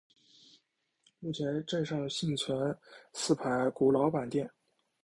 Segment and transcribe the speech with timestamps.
[1.19, 2.75] 目前镇上幸存
[3.13, 4.49] 四排古老板店。